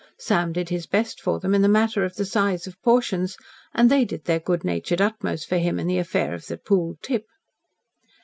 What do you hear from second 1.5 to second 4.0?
in the matter of the size of portions, and